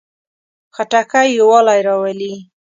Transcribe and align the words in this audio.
خټکی 0.75 1.27
یووالی 1.39 1.79
راولي. 1.87 2.33